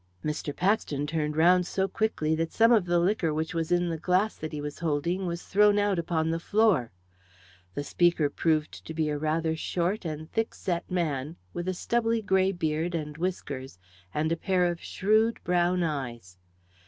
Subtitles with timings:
[0.25, 0.55] Mr.
[0.55, 4.35] Paxton turned round so quickly that some of the liquor which was in the glass
[4.35, 6.91] that he was holding was thrown out upon the floor.
[7.75, 12.23] The speaker proved to be a rather short and thick set man, with a stubbly
[12.23, 13.77] grey beard and whiskers,
[14.11, 16.39] and a pair of shrewd, brown eyes.